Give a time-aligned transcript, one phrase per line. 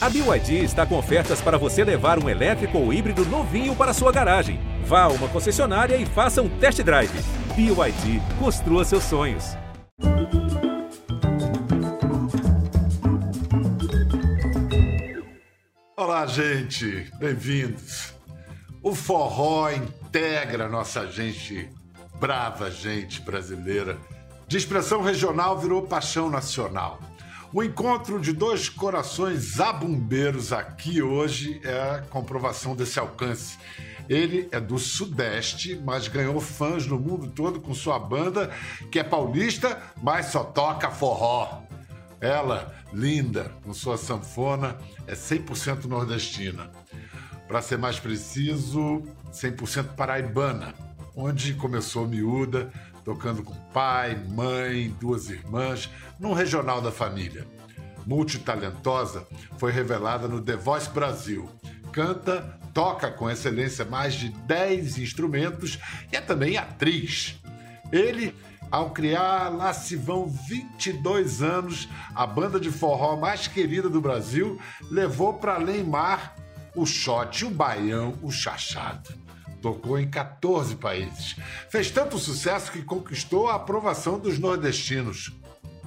[0.00, 4.12] A BYD está com ofertas para você levar um elétrico ou híbrido novinho para sua
[4.12, 4.60] garagem.
[4.84, 7.10] Vá a uma concessionária e faça um test drive.
[7.56, 9.56] BYD, construa seus sonhos.
[15.96, 18.14] Olá, gente, bem-vindos.
[18.80, 21.68] O forró integra nossa gente,
[22.20, 23.98] brava gente brasileira.
[24.46, 27.00] De expressão regional virou paixão nacional.
[27.50, 33.56] O encontro de dois corações zabumbeiros aqui hoje é a comprovação desse alcance.
[34.06, 38.50] Ele é do Sudeste, mas ganhou fãs no mundo todo com sua banda,
[38.92, 41.62] que é paulista, mas só toca forró.
[42.20, 44.76] Ela, linda, com sua sanfona,
[45.06, 46.70] é 100% nordestina.
[47.46, 50.74] Para ser mais preciso, 100% paraibana,
[51.16, 52.70] onde começou miúda,
[53.08, 55.88] tocando com pai, mãe, duas irmãs,
[56.20, 57.48] num regional da família.
[58.04, 59.26] Multitalentosa,
[59.56, 61.48] foi revelada no The Voice Brasil.
[61.90, 62.42] Canta,
[62.74, 65.78] toca com excelência mais de 10 instrumentos
[66.12, 67.40] e é também atriz.
[67.90, 68.34] Ele,
[68.70, 74.60] ao criar lá se vão 22 anos, a banda de forró mais querida do Brasil
[74.90, 76.36] levou para além mar
[76.74, 79.27] o shot, o baião, o chachado.
[79.60, 81.36] Tocou em 14 países.
[81.68, 85.32] Fez tanto sucesso que conquistou a aprovação dos nordestinos.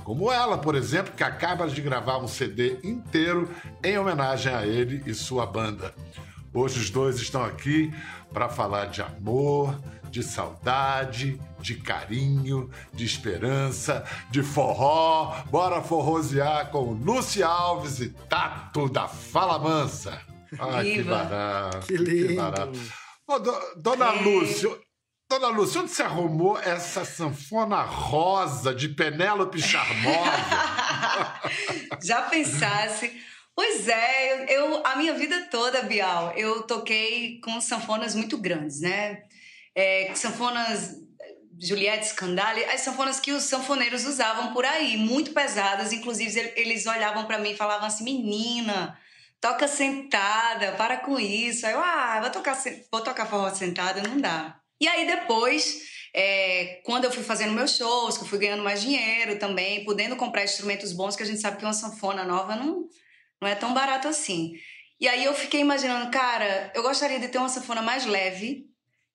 [0.03, 3.50] Como ela, por exemplo, que acaba de gravar um CD inteiro
[3.83, 5.94] em homenagem a ele e sua banda.
[6.53, 7.94] Hoje os dois estão aqui
[8.33, 15.35] para falar de amor, de saudade, de carinho, de esperança, de forró.
[15.50, 20.19] Bora forrosear com Lúcia Alves e Tato da Fala Mansa.
[20.59, 21.88] Ai, que barato.
[21.88, 22.28] Que lindo.
[22.28, 22.80] Que barato.
[23.27, 24.22] Ô, do, dona é.
[24.22, 24.69] Lúcia,
[25.30, 30.11] Dona Lúcia, onde você arrumou essa sanfona rosa de Penélope Charmosa?
[32.03, 33.22] Já pensasse.
[33.55, 39.23] Pois é, eu, a minha vida toda, Bial, eu toquei com sanfonas muito grandes, né?
[39.73, 40.97] É, sanfonas
[41.58, 45.94] Juliette Scandale, as sanfonas que os sanfoneiros usavam por aí, muito pesadas.
[45.94, 48.97] Inclusive, eles olhavam para mim e falavam assim: menina,
[49.41, 51.66] toca sentada, para com isso.
[51.66, 52.57] Aí eu, ah, vou tocar,
[52.91, 54.59] vou tocar forró sentada, não dá.
[54.79, 55.81] E aí depois,
[56.13, 60.16] é, quando eu fui fazendo meus shows, que eu fui ganhando mais dinheiro também, podendo
[60.16, 62.88] comprar instrumentos bons, que a gente sabe que uma sanfona nova não,
[63.41, 64.53] não é tão barato assim.
[65.00, 68.68] E aí eu fiquei imaginando, cara, eu gostaria de ter uma sanfona mais leve,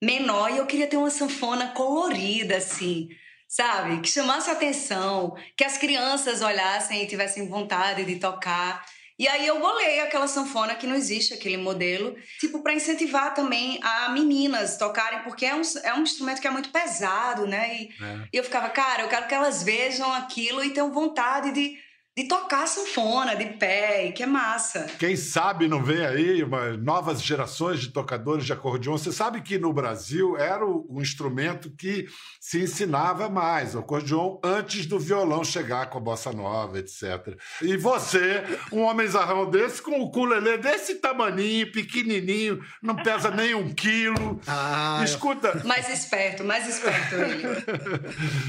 [0.03, 3.08] menor, e eu queria ter uma sanfona colorida, assim,
[3.48, 4.00] sabe?
[4.00, 8.84] Que chamasse atenção, que as crianças olhassem e tivessem vontade de tocar.
[9.19, 13.81] E aí eu bolei aquela sanfona que não existe aquele modelo, tipo para incentivar também
[13.82, 17.75] a meninas tocarem, porque é um, é um instrumento que é muito pesado, né?
[17.75, 18.28] E, é.
[18.32, 21.78] e eu ficava, cara, eu quero que elas vejam aquilo e tenham vontade de
[22.16, 24.87] de tocar sanfona de pé, que é massa.
[24.99, 28.97] Quem sabe não vem aí uma, novas gerações de tocadores de acordeon.
[28.97, 32.09] Você sabe que no Brasil era o, o instrumento que
[32.41, 37.37] se ensinava mais, o acordeon, antes do violão chegar com a bossa nova, etc.
[37.60, 43.55] E você, um homem zarrão desse, com o ukulele desse tamaninho, pequenininho, não pesa nem
[43.55, 44.41] um quilo.
[44.49, 45.62] Ah, Escuta...
[45.65, 47.16] Mais esperto, mais esperto.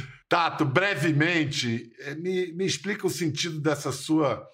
[0.29, 4.45] Tato, brevemente, eh, me, me explica o sentido dessa sua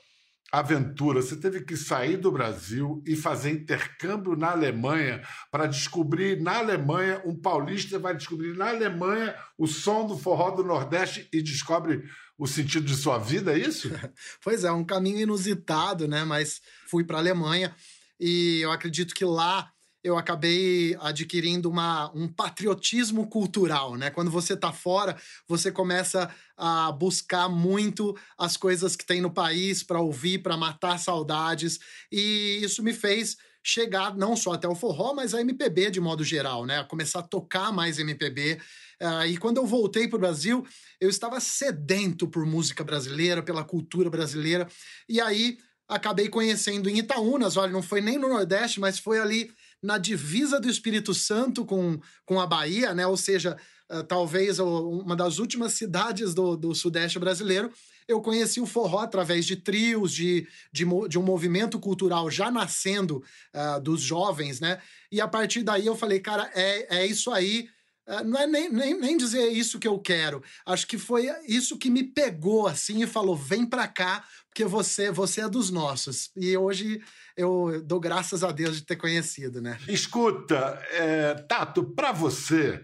[0.54, 1.20] aventura.
[1.20, 7.24] Você teve que sair do Brasil e fazer intercâmbio na Alemanha para descobrir na Alemanha,
[7.26, 12.04] um paulista vai descobrir na Alemanha o som do forró do Nordeste e descobre
[12.38, 13.90] o sentido de sua vida, é isso?
[14.44, 16.24] pois é, um caminho inusitado, né?
[16.24, 17.76] Mas fui para a Alemanha
[18.20, 19.72] e eu acredito que lá
[20.04, 24.10] eu acabei adquirindo uma, um patriotismo cultural, né?
[24.10, 25.16] Quando você tá fora,
[25.48, 31.00] você começa a buscar muito as coisas que tem no país para ouvir, para matar
[31.00, 31.80] saudades,
[32.12, 36.24] e isso me fez chegar não só até o forró, mas a MPB de modo
[36.24, 36.84] geral, né?
[36.84, 38.56] Começar a tocar mais MPB.
[39.02, 40.66] Uh, ah, e quando eu voltei para o Brasil,
[41.00, 44.68] eu estava sedento por música brasileira, pela cultura brasileira,
[45.08, 49.52] e aí acabei conhecendo em Itaúnas, olha, não foi nem no Nordeste, mas foi ali
[49.84, 53.06] na divisa do Espírito Santo com, com a Bahia, né?
[53.06, 53.58] Ou seja,
[53.92, 57.70] uh, talvez uma das últimas cidades do, do Sudeste brasileiro.
[58.08, 63.24] Eu conheci o forró através de trios, de, de, de um movimento cultural já nascendo
[63.54, 64.82] uh, dos jovens, né?
[65.12, 67.68] E a partir daí eu falei, cara, é, é isso aí.
[68.08, 70.44] Uh, não é nem, nem, nem dizer isso que eu quero.
[70.66, 75.12] Acho que foi isso que me pegou assim e falou: vem pra cá, porque você,
[75.12, 76.30] você é dos nossos.
[76.36, 77.02] E hoje
[77.36, 79.80] eu dou graças a Deus de ter conhecido, né?
[79.88, 82.84] Escuta, é, Tato, para você,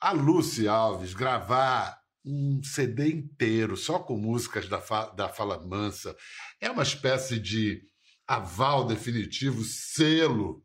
[0.00, 4.78] a Lucy Alves gravar um CD inteiro só com músicas da,
[5.16, 6.14] da Fala Mansa
[6.60, 7.82] é uma espécie de
[8.26, 10.62] aval definitivo, selo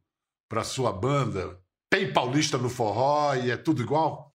[0.50, 1.60] para sua banda?
[1.96, 4.36] Tem paulista no forró e é tudo igual?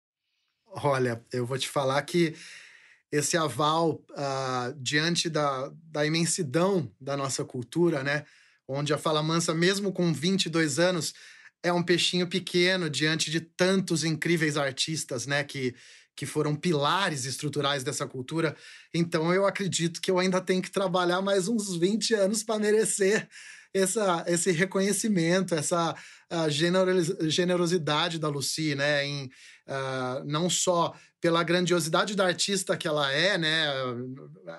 [0.67, 2.35] Olha, eu vou te falar que
[3.11, 8.27] esse aval uh, diante da, da imensidão da nossa cultura, né?
[8.69, 11.15] Onde a Fala Mansa, mesmo com 22 anos,
[11.63, 15.43] é um peixinho pequeno diante de tantos incríveis artistas, né?
[15.43, 15.75] Que,
[16.15, 18.55] que foram pilares estruturais dessa cultura.
[18.93, 23.27] Então eu acredito que eu ainda tenho que trabalhar mais uns 20 anos para merecer
[23.79, 25.95] essa, esse reconhecimento, essa
[27.29, 29.07] generosidade da Lucy, né?
[29.07, 29.25] Em,
[29.67, 33.67] uh, não só pela grandiosidade da artista que ela é, né?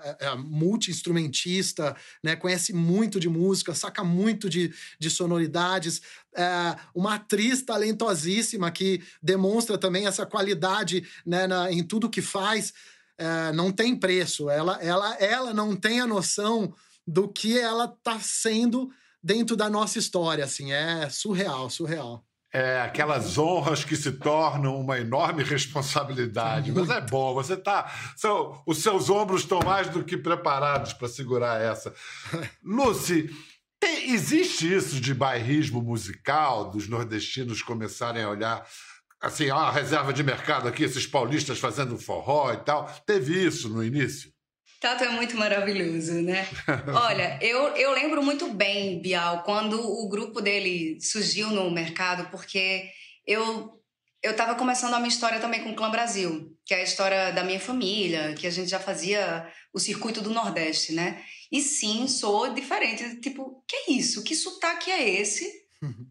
[0.04, 2.36] É, é multi-instrumentista, né?
[2.36, 6.02] Conhece muito de música, saca muito de, de sonoridades.
[6.36, 12.74] É uma atriz talentosíssima que demonstra também essa qualidade né, na, em tudo que faz.
[13.18, 14.50] É, não tem preço.
[14.50, 16.74] Ela, ela, ela não tem a noção
[17.06, 18.92] do que ela está sendo
[19.22, 22.24] dentro da nossa história, assim, é surreal, surreal.
[22.54, 26.72] É, aquelas honras que se tornam uma enorme responsabilidade.
[26.72, 27.92] Mas é bom, você tá.
[28.16, 31.94] São, os seus ombros estão mais do que preparados para segurar essa.
[32.64, 33.30] Lucy,
[33.80, 38.66] tem, existe isso de bairrismo musical, dos nordestinos começarem a olhar
[39.19, 42.86] assim, ó, a reserva de mercado aqui, esses paulistas fazendo forró e tal.
[43.06, 44.31] Teve isso no início?
[44.79, 46.47] Tato é muito maravilhoso, né?
[46.94, 52.89] Olha, eu, eu lembro muito bem, Bial, quando o grupo dele surgiu no mercado, porque
[53.25, 53.75] eu
[54.24, 57.31] eu estava começando a minha história também com o Clã Brasil, que é a história
[57.31, 61.23] da minha família, que a gente já fazia o circuito do Nordeste, né?
[61.51, 63.21] E sim, sou diferente.
[63.21, 64.23] Tipo, que é isso?
[64.23, 65.50] Que sotaque é esse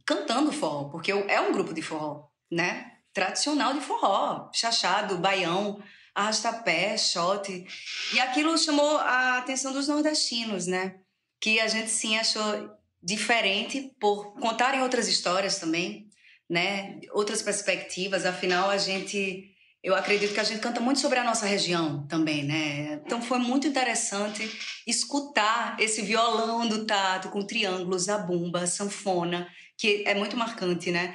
[0.06, 0.88] cantando forró?
[0.88, 2.92] Porque é um grupo de forró, né?
[3.12, 5.82] Tradicional de forró, chachado, baião
[6.16, 7.66] arrastapé, shot.
[8.14, 10.94] E aquilo chamou a atenção dos nordestinos, né?
[11.38, 12.42] Que a gente sim achou
[13.02, 16.08] diferente por contarem outras histórias também,
[16.48, 16.98] né?
[17.12, 18.24] Outras perspectivas.
[18.24, 19.52] Afinal, a gente
[19.84, 22.94] eu acredito que a gente canta muito sobre a nossa região também, né?
[23.04, 24.50] Então foi muito interessante
[24.84, 29.46] escutar esse violão do Tato com triângulos, a bumba, sanfona,
[29.78, 31.14] que é muito marcante, né?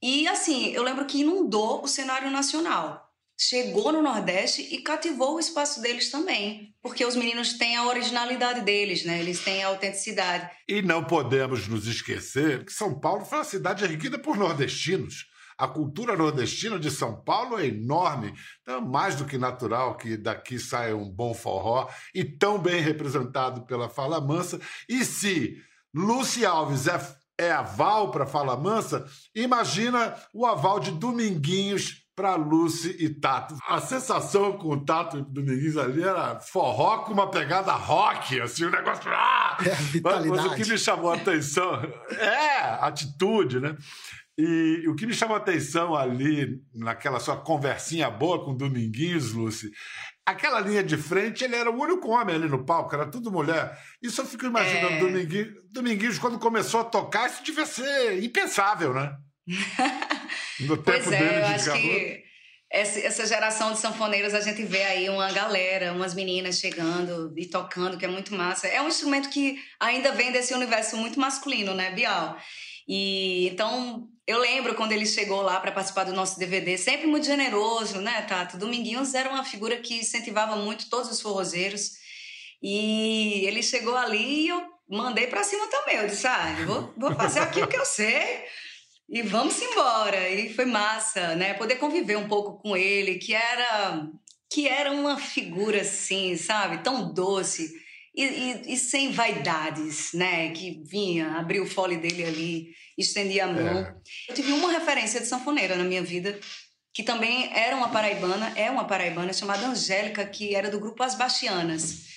[0.00, 3.01] E assim, eu lembro que inundou o cenário nacional
[3.48, 8.60] chegou no Nordeste e cativou o espaço deles também, porque os meninos têm a originalidade
[8.60, 9.18] deles, né?
[9.18, 10.48] Eles têm a autenticidade.
[10.68, 15.26] E não podemos nos esquecer que São Paulo foi uma cidade erguida por nordestinos.
[15.58, 20.16] A cultura nordestina de São Paulo é enorme, então é mais do que natural que
[20.16, 24.60] daqui saia um bom forró e tão bem representado pela Fala Mansa.
[24.88, 25.56] E se
[25.94, 32.96] Lúcia Alves é, é aval para Fala Mansa, imagina o aval de Dominguinhos para Lucy
[32.98, 33.56] e Tato.
[33.66, 38.64] A sensação com o Tato e Domingues ali era forró com uma pegada rock, assim,
[38.64, 39.10] o um negócio.
[39.10, 39.56] Ah!
[39.60, 40.28] É, vitalidade.
[40.28, 41.74] Mas, mas o que me chamou a atenção
[42.10, 43.76] é atitude, né?
[44.36, 49.70] E o que me chamou a atenção ali, naquela sua conversinha boa com Dominguinhos, Lucy,
[50.24, 53.78] aquela linha de frente, ele era o único homem ali no palco, era tudo mulher.
[54.02, 54.98] Isso eu fico imaginando, é...
[55.00, 59.14] Dominguinhos, Dominguinhos, quando começou a tocar, isso devia ser impensável, né?
[60.60, 62.32] No tempo pois é, eu acho que
[62.72, 67.98] essa geração de sanfoneiros a gente vê aí uma galera, umas meninas chegando e tocando,
[67.98, 68.66] que é muito massa.
[68.66, 72.38] É um instrumento que ainda vem desse universo muito masculino, né, Bial?
[72.88, 77.26] E então eu lembro quando ele chegou lá para participar do nosso DVD, sempre muito
[77.26, 78.56] generoso, né, Tato?
[78.56, 81.90] Dominguinhos era uma figura que incentivava muito todos os forrozeiros.
[82.62, 85.96] E ele chegou ali e eu mandei para cima também.
[85.96, 88.44] Eu disse: ah, vou, vou fazer aquilo que eu sei
[89.12, 90.30] e vamos embora.
[90.30, 91.52] E foi massa, né?
[91.52, 94.08] Poder conviver um pouco com ele, que era
[94.50, 96.82] que era uma figura assim, sabe?
[96.82, 97.72] Tão doce
[98.14, 100.50] e, e, e sem vaidades, né?
[100.52, 103.78] Que vinha, abria o fole dele ali, estendia a mão.
[103.78, 103.94] É.
[104.28, 106.38] Eu tive uma referência de sanfoneira na minha vida,
[106.94, 111.14] que também era uma paraibana, é uma paraibana chamada Angélica, que era do grupo As
[111.14, 112.10] Bastianas.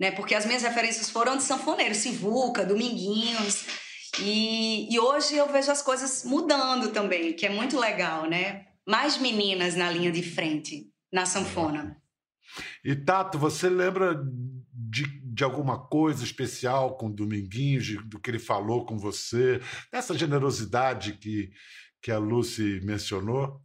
[0.00, 3.64] Né, porque as minhas referências foram de sanfoneiro, Sivuca, Dominguinhos,
[4.22, 8.66] e, e hoje eu vejo as coisas mudando também, que é muito legal, né?
[8.86, 12.00] Mais meninas na linha de frente, na sanfona.
[12.84, 14.20] E Tato, você lembra
[14.72, 19.60] de, de alguma coisa especial com Dominguinhos, de, do que ele falou com você,
[19.92, 21.50] dessa generosidade que,
[22.00, 23.60] que a Lucy mencionou?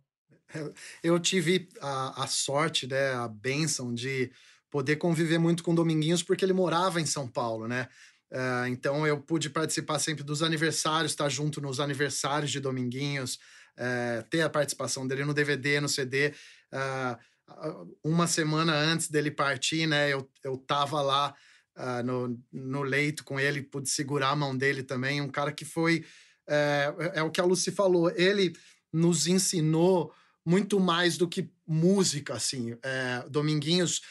[1.01, 4.31] Eu tive a, a sorte, né, a bênção de
[4.69, 7.87] poder conviver muito com Dominguinhos porque ele morava em São Paulo, né?
[8.33, 13.35] Uh, então eu pude participar sempre dos aniversários, estar junto nos aniversários de Dominguinhos,
[13.77, 16.33] uh, ter a participação dele no DVD, no CD.
[16.73, 21.35] Uh, uma semana antes dele partir, né, eu, eu tava lá
[22.05, 25.21] no, no leito com ele, pude segurar a mão dele também.
[25.21, 26.05] Um cara que foi.
[26.47, 28.53] É, o que a Lucy falou, ele
[28.91, 30.13] nos ensinou
[30.45, 32.77] muito mais do que música, assim.
[33.27, 34.01] Dominguinhos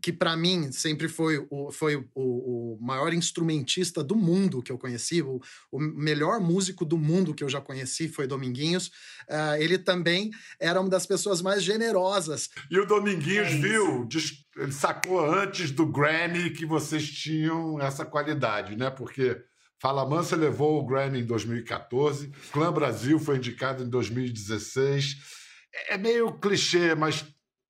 [0.00, 4.78] que para mim sempre foi, o, foi o, o, maior instrumentista do mundo que eu
[4.78, 8.88] conheci, o, o, melhor músico do mundo que eu já conheci foi Dominguinhos.
[9.28, 12.48] Uh, ele também era uma das pessoas mais generosas.
[12.70, 14.08] E o Dominguinhos é viu,
[14.56, 18.90] ele sacou antes do Grammy que vocês tinham essa qualidade, né?
[18.90, 19.36] Porque
[19.78, 25.16] Fala Mansa levou o Grammy em 2014, Clã Brasil foi indicado em 2016.
[25.88, 27.24] É meio clichê, mas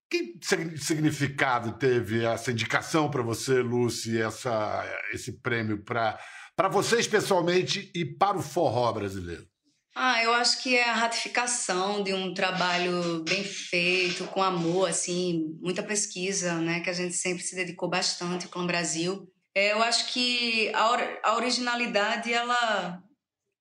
[0.09, 0.39] que
[0.79, 6.19] significado teve essa indicação para você, Lucy, essa, esse prêmio para
[6.71, 9.47] você especialmente e para o forró brasileiro?
[9.99, 15.57] Ah, eu acho que é a ratificação de um trabalho bem feito, com amor, assim,
[15.59, 19.27] muita pesquisa, né, que a gente sempre se dedicou bastante com o Brasil.
[19.55, 23.03] É, eu acho que a, or a originalidade, ela,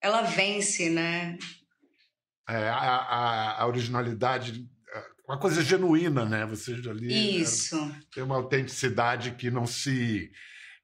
[0.02, 1.38] ela vence, né?
[2.46, 4.68] É, a, a, a originalidade
[5.26, 6.46] uma coisa genuína, né?
[6.46, 7.76] Você ali né, Isso.
[8.14, 10.30] tem uma autenticidade que não se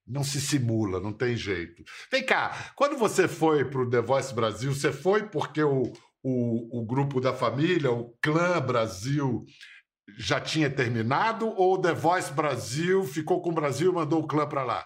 [0.04, 1.84] não se simula, não tem jeito.
[2.10, 5.84] Vem cá, quando você foi para o The Voice Brasil, você foi porque o,
[6.22, 9.46] o, o grupo da família, o Clã Brasil,
[10.18, 14.26] já tinha terminado ou o The Voice Brasil ficou com o Brasil e mandou o
[14.26, 14.84] clã para lá?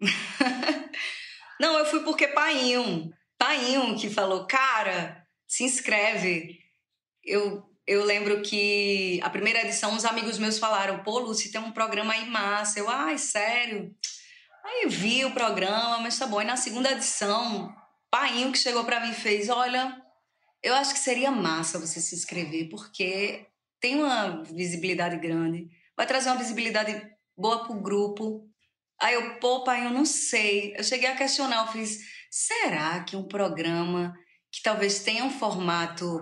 [1.60, 6.58] não, eu fui porque Painho, Painho que falou, cara, se inscreve.
[7.22, 11.72] Eu eu lembro que a primeira edição, uns amigos meus falaram: pô, Lúcia, tem um
[11.72, 12.78] programa aí massa.
[12.78, 13.94] Eu, ai, sério?
[14.64, 16.40] Aí eu vi o programa, mas tá bom.
[16.40, 17.74] E na segunda edição,
[18.10, 20.00] Painho que chegou para mim fez: olha,
[20.62, 23.46] eu acho que seria massa você se inscrever, porque
[23.80, 28.46] tem uma visibilidade grande, vai trazer uma visibilidade boa pro grupo.
[29.00, 30.74] Aí eu, pô, pai, eu não sei.
[30.76, 34.14] Eu cheguei a questionar, eu fiz: será que um programa
[34.52, 36.20] que talvez tenha um formato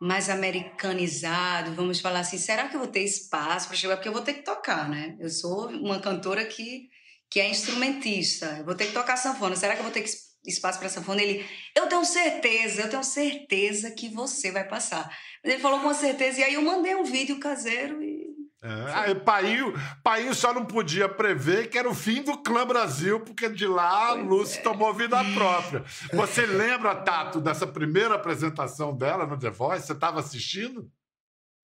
[0.00, 3.96] mais americanizado, vamos falar assim, será que eu vou ter espaço para chegar?
[3.96, 5.14] Porque eu vou ter que tocar, né?
[5.20, 6.88] Eu sou uma cantora que,
[7.28, 9.54] que é instrumentista, eu vou ter que tocar sanfona.
[9.54, 10.04] Será que eu vou ter
[10.46, 11.22] espaço para sanfona?
[11.22, 11.44] Ele,
[11.76, 15.14] eu tenho certeza, eu tenho certeza que você vai passar.
[15.44, 18.19] Ele falou com certeza, e aí eu mandei um vídeo caseiro e
[18.62, 23.48] é, Painho, Painho só não podia prever que era o fim do Clã Brasil, porque
[23.48, 24.62] de lá pois Lúcia é.
[24.62, 25.82] tomou vida própria.
[26.12, 29.86] Você lembra, Tato, dessa primeira apresentação dela no The Voice?
[29.86, 30.90] Você estava assistindo?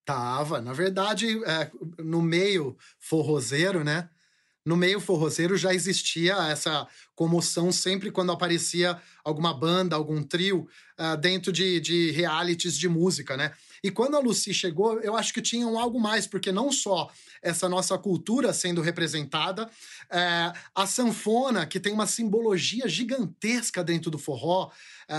[0.07, 0.61] Tava.
[0.61, 4.09] Na verdade, é, no meio forrozeiro, né?
[4.65, 11.17] No meio forrozeiro já existia essa comoção sempre quando aparecia alguma banda, algum trio uh,
[11.17, 13.53] dentro de, de realities de música, né?
[13.87, 17.09] E quando a Lucy chegou, eu acho que tinha um algo mais, porque não só
[17.41, 19.71] essa nossa cultura sendo representada,
[20.11, 24.73] é, a sanfona, que tem uma simbologia gigantesca dentro do forró,
[25.09, 25.15] é,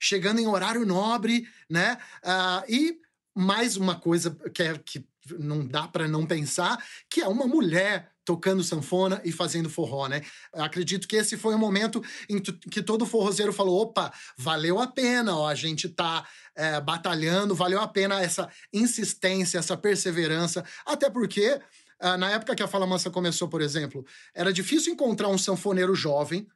[0.00, 1.96] chegando em horário nobre, né?
[2.24, 2.98] É, e
[3.32, 5.06] mais uma coisa que, é, que
[5.38, 10.22] não dá para não pensar, que é uma mulher tocando sanfona e fazendo forró, né?
[10.52, 15.36] Acredito que esse foi o momento em que todo forrozeiro falou: opa, valeu a pena,
[15.36, 21.60] ó, a gente tá é, batalhando, valeu a pena essa insistência, essa perseverança, até porque.
[22.04, 25.94] Uh, na época que a Fala Mansa começou, por exemplo, era difícil encontrar um sanfoneiro
[25.94, 26.48] jovem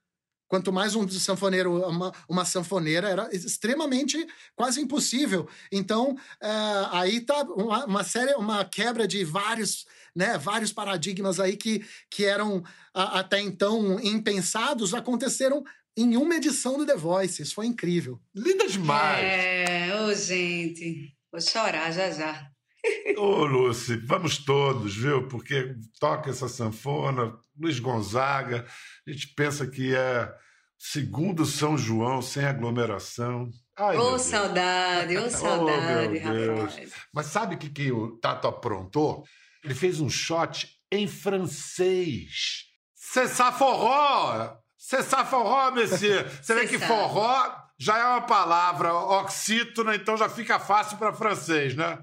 [0.49, 5.49] Quanto mais um sanfoneiro, uma, uma sanfoneira, era extremamente quase impossível.
[5.73, 6.49] Então, é,
[6.93, 12.25] aí tá uma, uma, série, uma quebra de vários, né, vários paradigmas aí que, que
[12.25, 12.63] eram
[12.95, 15.65] a, até então impensados, aconteceram
[15.97, 17.43] em uma edição do The Voice.
[17.43, 18.21] Isso foi incrível.
[18.35, 19.25] Linda demais!
[19.25, 22.56] É, ô, gente, vou chorar já já.
[23.17, 25.29] Ô, Lúcia, vamos todos, viu?
[25.29, 28.67] Porque toca essa sanfona, Luiz Gonzaga,
[29.07, 30.33] a gente pensa que é
[30.79, 33.51] segundo São João, sem aglomeração.
[33.79, 36.93] Ô, oh, saudade, ô, oh, saudade, oh, rapaz.
[37.13, 39.25] Mas sabe o que, que o Tato aprontou?
[39.65, 42.65] Ele fez um shot em francês.
[42.95, 44.57] Cessar forró!
[44.77, 46.33] Cessar forró, Messias!
[46.41, 51.75] Você vê que forró já é uma palavra oxítona, então já fica fácil para francês,
[51.75, 51.99] né?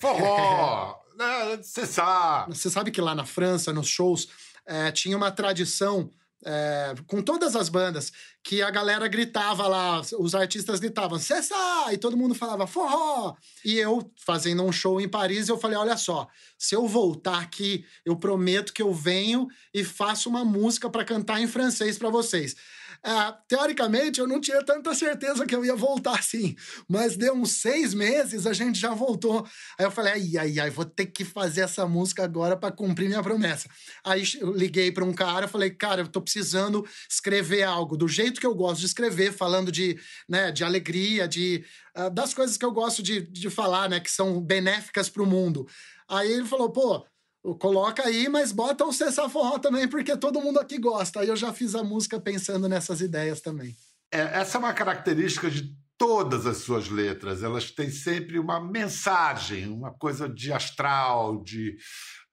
[0.00, 0.98] Forró!
[1.16, 1.62] né?
[1.62, 2.46] Cessar!
[2.48, 4.28] Você sabe que lá na França, nos shows,
[4.66, 6.10] é, tinha uma tradição
[6.44, 11.54] é, com todas as bandas, que a galera gritava lá, os artistas gritavam, cessa!
[11.92, 13.34] E todo mundo falava, forró!
[13.64, 16.26] E eu, fazendo um show em Paris, eu falei, olha só,
[16.58, 21.40] se eu voltar aqui, eu prometo que eu venho e faço uma música para cantar
[21.40, 22.56] em francês para vocês.
[23.02, 26.54] é, teoricamente, eu não tinha tanta certeza que eu ia voltar assim.
[26.86, 29.46] Mas deu uns seis meses, a gente já voltou.
[29.78, 33.08] Aí eu falei, ai, ai, ai, vou ter que fazer essa música agora para cumprir
[33.08, 33.68] minha promessa.
[34.04, 38.29] Aí eu liguei para um cara, falei, cara, eu tô precisando escrever algo do jeito
[38.38, 41.64] que eu gosto de escrever, falando de, né, de alegria, de
[41.96, 45.26] uh, das coisas que eu gosto de, de falar, né, que são benéficas para o
[45.26, 45.66] mundo.
[46.06, 47.06] Aí ele falou, pô,
[47.58, 51.20] coloca aí, mas bota o Cessar Forró também, porque todo mundo aqui gosta.
[51.20, 53.74] Aí eu já fiz a música pensando nessas ideias também.
[54.12, 57.42] É, essa é uma característica de todas as suas letras.
[57.42, 61.76] Elas têm sempre uma mensagem, uma coisa de astral, de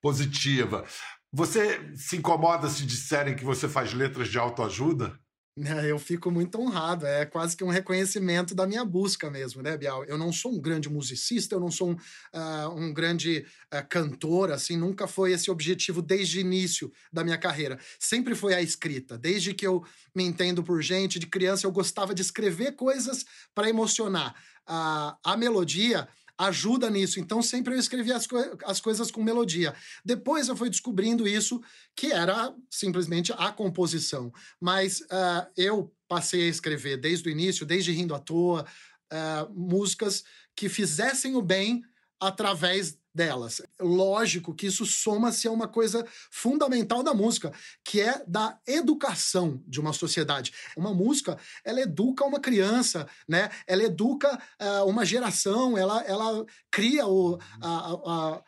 [0.01, 0.85] positiva.
[1.31, 5.19] Você se incomoda se disserem que você faz letras de autoajuda?
[5.65, 9.75] É, eu fico muito honrado, é quase que um reconhecimento da minha busca mesmo, né,
[9.75, 10.05] Bial?
[10.05, 14.51] Eu não sou um grande musicista, eu não sou um, uh, um grande uh, cantor,
[14.51, 17.79] assim, nunca foi esse objetivo desde o início da minha carreira.
[17.97, 19.17] Sempre foi a escrita.
[19.17, 19.83] Desde que eu
[20.13, 24.35] me entendo por gente, de criança, eu gostava de escrever coisas para emocionar.
[24.69, 27.19] Uh, a melodia ajuda nisso.
[27.19, 29.73] Então, sempre eu escrevia as, co as coisas com melodia.
[30.05, 31.61] Depois eu fui descobrindo isso,
[31.95, 34.31] que era simplesmente a composição.
[34.59, 38.65] Mas uh, eu passei a escrever desde o início, desde Rindo à Toa,
[39.11, 40.23] uh, músicas
[40.55, 41.83] que fizessem o bem
[42.19, 43.63] através delas.
[43.81, 47.51] Lógico que isso soma-se a uma coisa fundamental da música,
[47.83, 50.53] que é da educação de uma sociedade.
[50.77, 53.49] Uma música, ela educa uma criança, né?
[53.65, 58.43] Ela educa uh, uma geração, ela, ela cria o, a, a,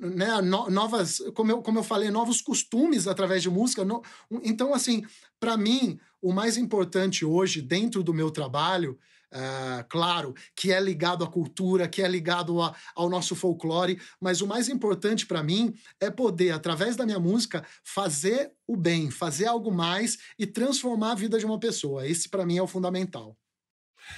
[0.00, 3.84] né, novas, como eu, como eu falei, novos costumes através de música.
[3.84, 4.02] No,
[4.42, 5.04] então, assim,
[5.38, 8.98] para mim, o mais importante hoje, dentro do meu trabalho,
[9.32, 14.42] Uh, claro, que é ligado à cultura, que é ligado a, ao nosso folclore, mas
[14.42, 19.46] o mais importante para mim é poder, através da minha música, fazer o bem, fazer
[19.46, 22.06] algo mais e transformar a vida de uma pessoa.
[22.06, 23.36] Esse, para mim, é o fundamental.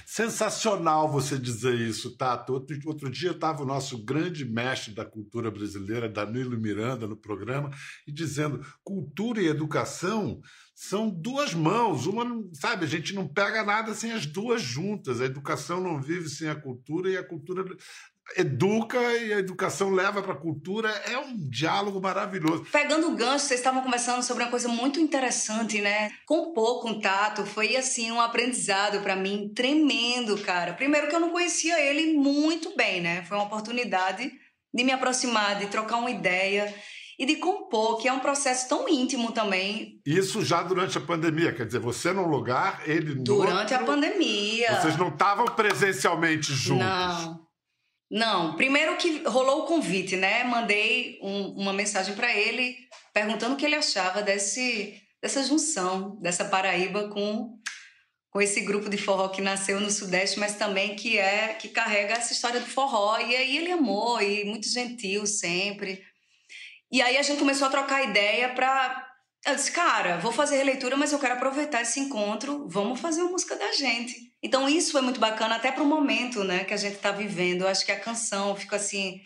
[0.07, 2.55] Sensacional você dizer isso, Tato.
[2.55, 7.71] Outro, outro dia estava o nosso grande mestre da cultura brasileira, Danilo Miranda, no programa,
[8.07, 10.41] e dizendo: cultura e educação
[10.75, 12.07] são duas mãos.
[12.07, 15.21] Uma, sabe, a gente não pega nada sem as duas juntas.
[15.21, 17.65] A educação não vive sem a cultura e a cultura
[18.37, 20.89] educa e a educação leva para a cultura.
[20.89, 22.67] É um diálogo maravilhoso.
[22.73, 26.11] Pegando o gancho, vocês estavam conversando sobre uma coisa muito interessante, né?
[26.27, 26.53] Com
[27.01, 30.73] Tato foi assim um aprendizado para mim tremendo, cara.
[30.73, 33.25] Primeiro que eu não conhecia ele muito bem, né?
[33.25, 34.33] Foi uma oportunidade
[34.73, 36.75] de me aproximar, de trocar uma ideia
[37.19, 40.01] e de compor, que é um processo tão íntimo também.
[40.05, 43.87] Isso já durante a pandemia, quer dizer, você num lugar, ele no Durante outro, a
[43.87, 44.81] pandemia.
[44.81, 46.87] Vocês não estavam presencialmente juntos?
[46.87, 47.45] Não.
[48.11, 50.45] Não, primeiro que rolou o convite, né?
[50.45, 52.77] Mandei um, uma mensagem para ele
[53.13, 57.59] perguntando o que ele achava desse, dessa junção, dessa Paraíba com
[58.35, 62.15] com esse grupo de forró que nasceu no Sudeste, mas também que é que carrega
[62.15, 63.17] essa história do forró.
[63.21, 66.03] E aí ele amou e muito gentil sempre.
[66.95, 69.05] E aí a gente começou a trocar ideia para
[69.45, 73.25] eu disse, cara, vou fazer releitura, mas eu quero aproveitar esse encontro, vamos fazer a
[73.25, 74.15] música da gente.
[74.41, 77.63] Então isso foi muito bacana até para o momento, né, que a gente está vivendo.
[77.63, 79.21] Eu acho que a canção fica assim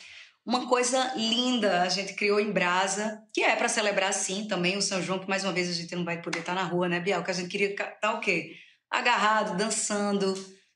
[0.47, 1.83] uma coisa linda.
[1.83, 5.29] A gente criou em Brasa, que é para celebrar sim também o São João, que
[5.29, 7.23] mais uma vez a gente não vai poder estar tá na rua, né, Biel?
[7.23, 8.55] Que a gente queria estar tá, o quê?
[8.91, 10.33] Agarrado, dançando,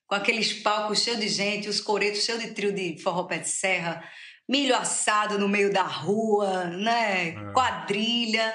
[0.07, 3.48] com aqueles palcos cheios de gente, os coretos cheios de trio de forró pé de
[3.48, 4.05] serra
[4.48, 7.28] milho assado no meio da rua, né?
[7.28, 7.52] É.
[7.52, 8.55] Quadrilha.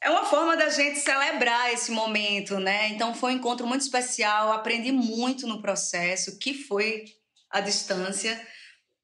[0.00, 2.88] É uma forma da gente celebrar esse momento, né?
[2.88, 7.04] Então foi um encontro muito especial, aprendi muito no processo, que foi
[7.50, 8.40] a distância,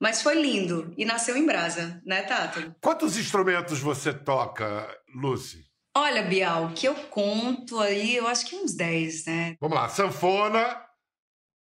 [0.00, 2.74] mas foi lindo e nasceu em Brasa, né, Tato?
[2.80, 5.64] Quantos instrumentos você toca, Lucy?
[5.96, 9.56] Olha, Bial, que eu conto aí, eu acho que uns 10, né?
[9.60, 10.80] Vamos lá, sanfona,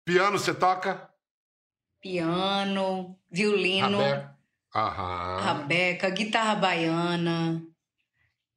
[0.06, 1.08] piano você toca?
[2.00, 3.98] Piano, violino.
[4.74, 5.40] Aham.
[5.40, 7.62] rabeca, guitarra baiana,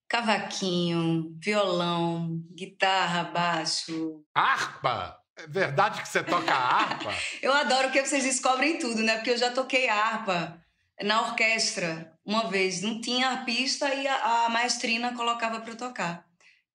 [0.07, 4.23] cavaquinho, violão, guitarra, baixo.
[4.33, 5.19] Harpa?
[5.37, 7.13] É verdade que você toca harpa?
[7.41, 9.15] eu adoro que vocês descobrem tudo, né?
[9.15, 10.57] Porque eu já toquei harpa
[11.03, 12.81] na orquestra uma vez.
[12.81, 16.24] Não tinha arpista e a, a maestrina colocava para eu tocar.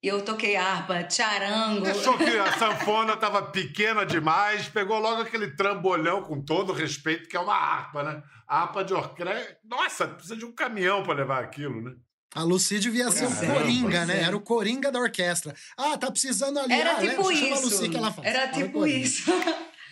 [0.03, 1.87] E eu toquei harpa, charango.
[1.87, 7.37] Achou que a sanfona estava pequena demais, pegou logo aquele trambolhão, com todo respeito, que
[7.37, 8.23] é uma harpa, né?
[8.49, 9.59] A harpa de orquestra.
[9.63, 11.93] Nossa, precisa de um caminhão para levar aquilo, né?
[12.35, 14.21] A Lucy devia ser o Coringa, né?
[14.21, 14.23] É.
[14.23, 15.55] Era o Coringa da orquestra.
[15.77, 16.73] Ah, tá precisando ali.
[16.73, 17.55] Era ah, tipo isso.
[17.55, 18.27] A Lucy que ela faz.
[18.27, 19.31] Era tipo isso.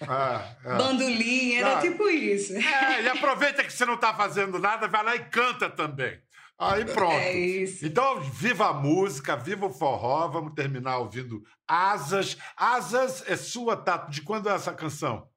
[0.03, 0.77] Ah, é.
[0.77, 2.55] Bandolim, era tipo isso.
[2.57, 6.21] É, e aproveita que você não tá fazendo nada, vai lá e canta também.
[6.59, 7.12] Aí pronto.
[7.12, 7.87] É isso.
[7.87, 10.27] Então, viva a música, viva o forró.
[10.29, 12.37] Vamos terminar ouvindo Asas.
[12.57, 14.11] Asas é sua, Tato.
[14.11, 15.29] De quando é essa canção?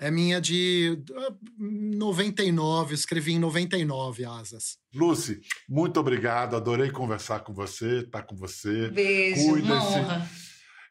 [0.00, 1.00] É minha de
[1.56, 4.76] 99, escrevi em 99 Asas.
[4.92, 6.56] Lucy, muito obrigado.
[6.56, 8.88] Adorei conversar com você, estar tá com você.
[8.88, 10.28] Beijo, uma honra.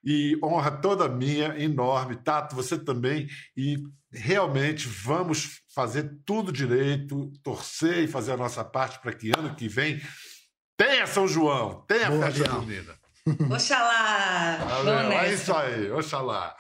[0.04, 2.16] E honra toda minha, enorme.
[2.16, 3.28] Tato, você também.
[3.56, 3.78] E
[4.12, 9.68] realmente vamos fazer tudo direito, torcer e fazer a nossa parte para que ano que
[9.68, 10.02] vem
[10.78, 12.94] tenha São João, tenha Boa, festa junina.
[13.56, 14.58] Oxalá!
[14.58, 16.56] Valeu, é isso aí, oxalá.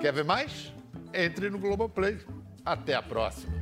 [0.00, 0.72] Quer ver mais?
[1.12, 2.18] Entre no Globoplay.
[2.64, 3.52] Até a próxima.